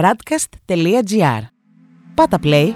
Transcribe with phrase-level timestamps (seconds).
[0.00, 1.42] radcast.gr.
[2.14, 2.68] Πάτα play.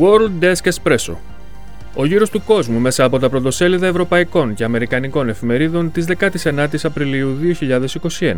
[0.00, 1.16] World Desk Espresso.
[1.94, 7.38] Ο γύρος του κόσμου μέσα από τα πρωτοσέλιδα ευρωπαϊκών και αμερικανικών εφημερίδων της 19ης Απριλίου
[7.60, 8.34] 2021.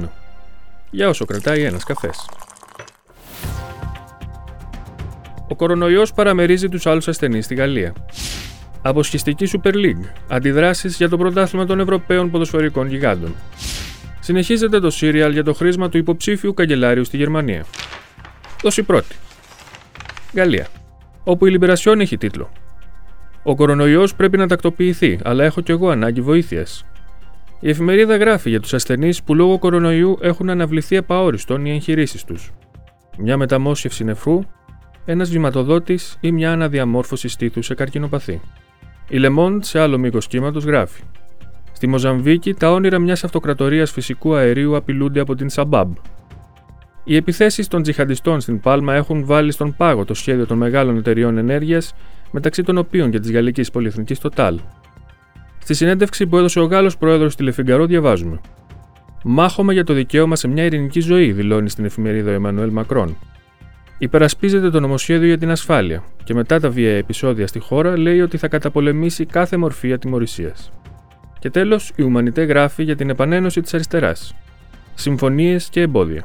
[0.90, 2.28] Για όσο κρατάει ένας καφές.
[5.48, 7.92] Ο κορονοϊός παραμερίζει τους άλλους ασθενείς στη Γαλλία.
[8.88, 10.04] Αποσχιστική Super League.
[10.28, 13.34] Αντιδράσεις για το πρωτάθλημα των Ευρωπαίων ποδοσφαιρικών γιγάντων.
[14.20, 17.64] Συνεχίζεται το σύριαλ για το χρήσμα του υποψήφιου καγκελάριου στη Γερμανία.
[18.62, 19.16] Δόση πρώτη.
[20.34, 20.66] Γαλλία.
[21.24, 22.50] Όπου η Λιμπερασιόν έχει τίτλο.
[23.42, 26.84] Ο κορονοϊός πρέπει να τακτοποιηθεί, αλλά έχω κι εγώ ανάγκη βοήθειας.
[27.60, 32.52] Η εφημερίδα γράφει για τους ασθενείς που λόγω κορονοϊού έχουν αναβληθεί επαόριστον οι εγχειρήσεις τους.
[33.18, 34.40] Μια μεταμόσχευση νεφρού,
[35.04, 38.40] ένας βηματοδότης ή μια αναδιαμόρφωση στήθους σε καρκινοπαθή.
[39.08, 41.02] Η Λεμόντ σε άλλο μήκος κύματος γράφει.
[41.72, 45.92] Στη Μοζαμβίκη, τα όνειρα μιας αυτοκρατορίας φυσικού αερίου απειλούνται από την Σαμπάμπ.
[47.04, 51.38] Οι επιθέσεις των τζιχαντιστών στην Πάλμα έχουν βάλει στον πάγο το σχέδιο των μεγάλων εταιριών
[51.38, 51.94] ενέργειας,
[52.30, 54.54] μεταξύ των οποίων και της γαλλικής πολυεθνικής Total.
[55.58, 58.40] Στη συνέντευξη που έδωσε ο Γάλλος πρόεδρος στη Λεφιγκαρό, διαβάζουμε.
[59.24, 63.16] Μάχομαι για το δικαίωμα σε μια ειρηνική ζωή, δηλώνει στην εφημερίδα ο Εμμανουέλ Μακρόν.
[63.98, 68.36] Υπερασπίζεται το νομοσχέδιο για την ασφάλεια και μετά τα βία επεισόδια στη χώρα λέει ότι
[68.36, 70.72] θα καταπολεμήσει κάθε μορφή ατιμορρησίας.
[71.38, 74.34] Και τέλος, η Ουμανιτέ γράφει για την επανένωση της αριστεράς.
[74.94, 76.24] Συμφωνίες και εμπόδια.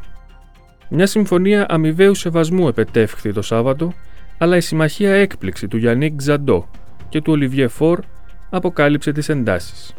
[0.89, 3.93] Μια συμφωνία αμοιβαίου σεβασμού επετεύχθη το Σάββατο,
[4.37, 6.69] αλλά η συμμαχία έκπληξη του Γιάννικ Ξαντό
[7.09, 7.99] και του Ολιβιέ Φόρ
[8.49, 9.93] αποκάλυψε τις εντάσεις.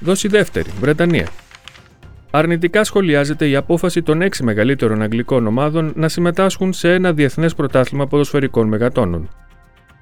[0.00, 1.28] Δόση δεύτερη, Βρετανία.
[2.34, 8.06] Αρνητικά σχολιάζεται η απόφαση των έξι μεγαλύτερων αγγλικών ομάδων να συμμετάσχουν σε ένα διεθνές πρωτάθλημα
[8.06, 9.28] ποδοσφαιρικών μεγατόνων.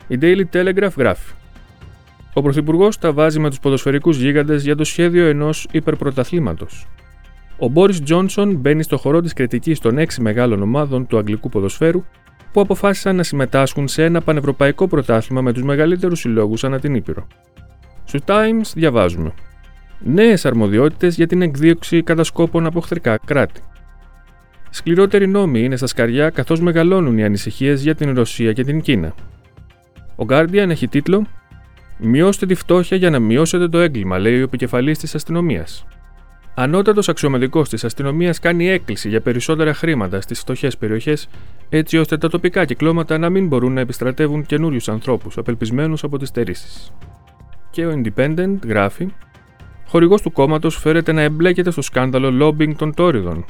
[0.09, 1.33] Η Daily Telegraph γράφει.
[2.33, 6.87] Ο Πρωθυπουργός τα βάζει με τους ποδοσφαιρικούς γίγαντες για το σχέδιο ενός υπερπρωταθλήματος.
[7.59, 12.05] Ο Μπόρις Τζόνσον μπαίνει στο χορό της κριτικής των έξι μεγάλων ομάδων του αγγλικού ποδοσφαίρου
[12.53, 17.27] που αποφάσισαν να συμμετάσχουν σε ένα πανευρωπαϊκό πρωτάθλημα με τους μεγαλύτερους συλλόγους ανά την Ήπειρο.
[18.05, 19.33] Στους Times διαβάζουμε
[20.05, 23.61] νέες αρμοδιότητες για την εκδίωξη κατασκόπων από χθρικά κράτη.
[24.71, 29.15] Σκληρότεροι νόμοι είναι στα σκαριά καθώς μεγαλώνουν οι ανησυχίες για την Ρωσία και την Κίνα.
[30.17, 31.27] Ο Guardian έχει τίτλο
[32.03, 35.87] Μειώστε τη φτώχεια για να μειώσετε το έγκλημα, λέει ο επικεφαλής της αστυνομίας.
[36.55, 41.29] Ανώτατος αξιωματικός της αστυνομίας κάνει έκκληση για περισσότερα χρήματα στις φτωχές περιοχές,
[41.69, 46.29] έτσι ώστε τα τοπικά κυκλώματα να μην μπορούν να επιστρατεύουν καινούριους ανθρώπους απελπισμένους από τις
[46.29, 46.93] στερήσεις.
[47.71, 49.09] Και ο Independent γράφει
[49.91, 53.45] χορηγός του κόμματος φέρεται να εμπλέκεται στο σκάνδαλο lobbying των Τόριδων.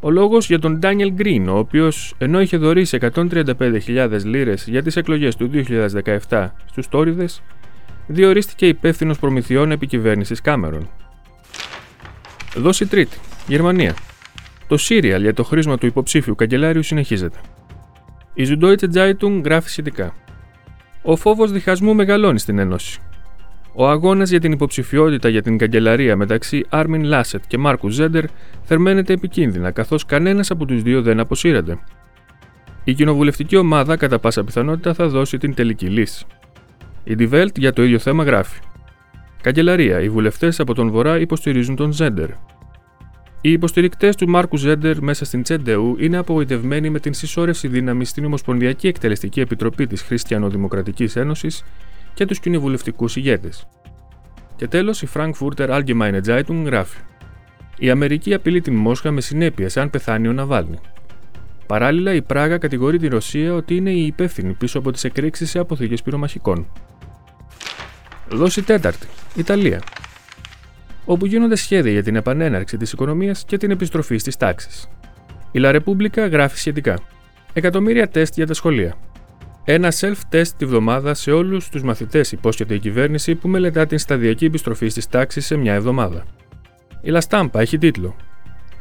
[0.00, 4.96] Ο λόγος για τον Ντάνιελ Γκριν, ο οποίος ενώ είχε δωρήσει 135.000 λίρες για τις
[4.96, 5.50] εκλογές του
[6.28, 7.42] 2017 στους Τόριδες,
[8.06, 10.88] διορίστηκε υπεύθυνος προμηθειών επικυβέρνησης Κάμερον.
[12.56, 13.18] Δόση τρίτη.
[13.46, 13.94] Γερμανία.
[14.68, 17.38] Το σύριαλ για το χρήσμα του υποψήφιου καγκελάριου συνεχίζεται.
[18.34, 20.14] Η Süddeutsche Zeitung γράφει σχετικά.
[21.02, 23.00] Ο φόβος διχασμού μεγαλώνει στην Ένωση.
[23.72, 28.24] Ο αγώνας για την υποψηφιότητα για την καγκελαρία μεταξύ Άρμιν Λάσετ και Μάρκου Ζέντερ
[28.62, 31.78] θερμαίνεται επικίνδυνα, καθώς κανένας από τους δύο δεν αποσύρεται.
[32.84, 36.26] Η κοινοβουλευτική ομάδα κατά πάσα πιθανότητα θα δώσει την τελική λύση.
[37.04, 38.60] Η Die Welt για το ίδιο θέμα γράφει.
[39.42, 42.28] Καγκελαρία, οι βουλευτές από τον Βορρά υποστηρίζουν τον Ζέντερ.
[43.40, 48.24] Οι υποστηρικτές του Μάρκου Ζέντερ μέσα στην Τσέντεου είναι απογοητευμένοι με την συσσόρευση δύναμη στην
[48.24, 51.64] Ομοσπονδιακή Εκτελεστική Επιτροπή της Χριστιανοδημοκρατικής Ένωσης
[52.14, 53.66] και τους κοινοβουλευτικούς ηγέτες.
[54.56, 56.98] Και τέλος, η Frankfurter Allgemeine Zeitung γράφει:
[57.78, 60.78] Η Αμερική απειλεί την Μόσχα με συνέπειε αν πεθάνει ο Ναβάλνη.
[61.66, 65.58] Παράλληλα, η Πράγα κατηγορεί τη Ρωσία ότι είναι η υπεύθυνη πίσω από τις εκρήξεις σε
[65.58, 66.66] αποθήκες πυρομαχικών.
[68.28, 69.06] Δόση τέταρτη.
[69.34, 69.82] Ιταλία.
[71.04, 74.88] Όπου γίνονται σχέδια για την επανέναρξη της οικονομίας και την επιστροφή στις τάξεις.
[75.52, 76.98] Η La Repubblica γράφει σχετικά.
[77.52, 78.94] Εκατομμύρια τεστ για τα σχολεία.
[79.64, 84.44] Ένα self-test τη βδομάδα σε όλους τους μαθητές υπόσχεται η κυβέρνηση που μελετά την σταδιακή
[84.44, 86.24] επιστροφή στι τάξει σε μια εβδομάδα.
[87.00, 88.16] Η Λαστάμπα έχει τίτλο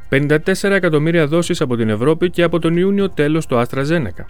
[0.09, 4.25] 54 εκατομμύρια δόσεις από την Ευρώπη και από τον Ιούνιο τέλος το Άστρα Ζένεκα.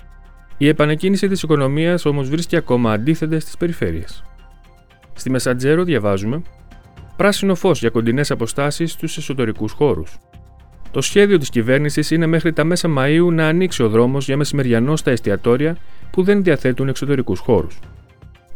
[0.58, 4.24] Η επανεκκίνηση της οικονομίας όμως βρίσκει ακόμα αντίθετες στις περιφέρειες.
[5.14, 6.42] Στη Μεσαντζέρο διαβάζουμε
[7.16, 10.18] Πράσινο φως για κοντινές αποστάσεις στους εσωτερικούς χώρους.
[10.92, 14.96] Το σχέδιο της κυβέρνησης είναι μέχρι τα μέσα Μαΐου να ανοίξει ο δρόμος για μεσημεριανό
[14.96, 15.78] στα εστιατόρια
[16.12, 17.80] που δεν διαθέτουν εξωτερικούς χώρους.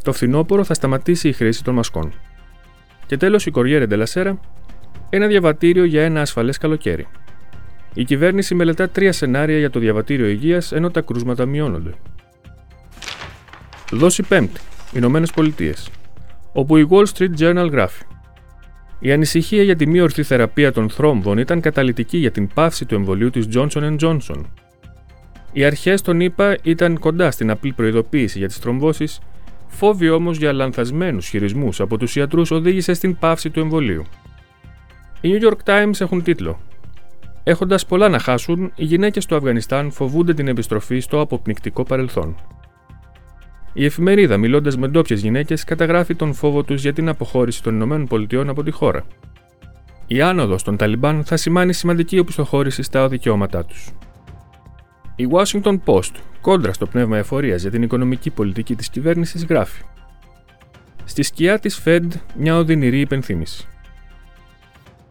[0.03, 2.11] Το φθινόπωρο θα σταματήσει η χρήση των μασκών.
[3.05, 4.39] Και τέλος, η Κοριέρε Ντελασέρα,
[5.09, 7.07] ένα διαβατήριο για ένα ασφαλές καλοκαίρι.
[7.93, 11.91] Η κυβέρνηση μελετά τρία σενάρια για το διαβατήριο υγείας ενώ τα κρούσματα μειώνονται.
[13.91, 14.59] Δόση πέμπτη,
[14.93, 15.89] Ηνωμένες Πολιτείες,
[16.53, 18.03] όπου η Wall Street Journal γράφει.
[19.05, 22.95] Η ανησυχία για τη μη ορθή θεραπεία των θρόμβων ήταν καταλητική για την πάυση του
[22.95, 24.41] εμβολίου της Johnson Johnson.
[25.51, 29.19] Οι αρχές των ΗΠΑ ήταν κοντά στην απλή προειδοποίηση για τις θρομβώσεις,
[29.67, 34.03] φόβοι όμως για λανθασμένους χειρισμούς από τους ιατρούς οδήγησε στην πάυση του εμβολίου.
[35.21, 36.59] Οι New York Times έχουν τίτλο
[37.43, 42.35] Έχοντας πολλά να χάσουν, οι γυναίκες του Αφγανιστάν φοβούνται την επιστροφή στο αποπνικτικό παρελθόν.
[43.73, 48.49] Η εφημερίδα, μιλώντας με ντόπιες γυναίκες, καταγράφει τον φόβο τους για την αποχώρηση των ΗΠΑ
[48.49, 49.05] από τη χώρα.
[50.07, 53.91] Η άνοδος των Ταλιμπάν θα σημάνει σημαντική οπισθοχώρηση στα δικαιώματά τους.
[55.15, 56.11] Η Washington Post,
[56.41, 59.83] κόντρα στο πνεύμα εφορίας για την οικονομική πολιτική της κυβέρνησης, γράφει:
[61.03, 63.67] Στη σκιά της Fed, μια οδυνηρή υπενθύμηση.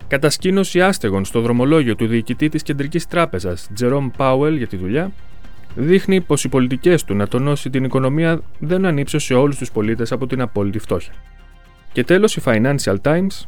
[0.07, 5.13] Κατασκήνωση άστεγων στο δρομολόγιο του διοικητή της Κεντρικής Τράπεζας, Τζερόμ Πάουελ, για τη δουλειά,
[5.75, 10.27] δείχνει πως οι πολιτικές του να τονώσει την οικονομία δεν ανύψωσε όλους τους πολίτες από
[10.27, 11.13] την απόλυτη φτώχεια.
[11.93, 13.47] Και τέλος, η Financial Times,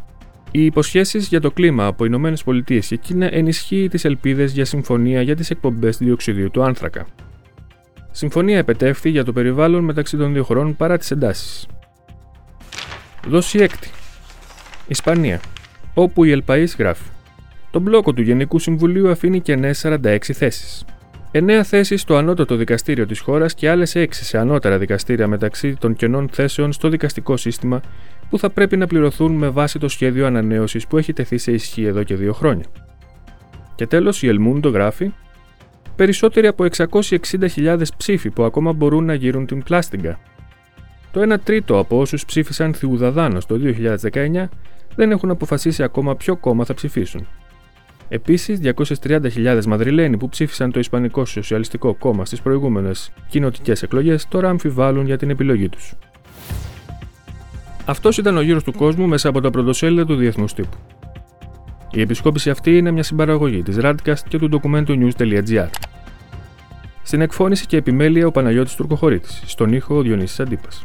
[0.51, 5.23] οι υποσχέσεις για το κλίμα από Ηνωμένες Πολιτείες και Κίνα ενισχύει τις ελπίδες για συμφωνία
[5.23, 7.07] για τις εκπομπές διοξιδίου του άνθρακα.
[8.11, 11.67] Συμφωνία επετεύχθη για το περιβάλλον μεταξύ των δύο χωρών παρά τις εντάσεις.
[13.27, 13.91] Δόση έκτη.
[14.89, 15.41] Ισπανία
[15.95, 17.09] όπου η Ελπαΐς γράφει
[17.71, 20.85] Το μπλόκο του Γενικού Συμβουλίου αφήνει κενές 46 θέσεις.
[21.37, 25.95] 9 θέσεις στο ανώτατο δικαστήριο της χώρας και άλλες 6 σε ανώτερα δικαστήρια μεταξύ των
[25.95, 27.81] κενών θέσεων στο δικαστικό σύστημα
[28.31, 31.85] που θα πρέπει να πληρωθούν με βάση το σχέδιο ανανέωσης που έχει τεθεί σε ισχύ
[31.85, 32.65] εδώ και δύο χρόνια.
[33.75, 35.13] Και τέλος, η Ελμούντο γράφει
[35.97, 40.19] περισσότεροι από 660.000 ψήφοι που ακόμα μπορούν να γύρουν την πλάστιγκα.
[41.13, 43.61] Το 1 τρίτο από όσους ψήφισαν Θιουδαδάνο το
[44.13, 44.49] 2019
[44.95, 47.27] δεν έχουν αποφασίσει ακόμα ποιο κόμμα θα ψηφίσουν.
[48.15, 55.07] Επίσης, 230.000 Μαδριλένοι που ψήφισαν το Ισπανικό Σοσιαλιστικό Κόμμα στις προηγούμενες κοινοτικές εκλογές τώρα αμφιβάλλουν
[55.07, 55.95] για την επιλογή τους.
[57.85, 60.77] Αυτός ήταν ο γύρος του κόσμου μέσα από τα πρωτοσέλιδα του Διεθνούς Τύπου.
[61.91, 65.69] Η επισκόπηση αυτή είναι μια συμπαραγωγή της Radcast και του ντοκουμέντου news.gr.
[67.03, 70.85] Στην εκφώνηση και επιμέλεια ο Παναγιώτης Τουρκοχωρήτης, στον ήχο ο Διονύσης Αντίπας.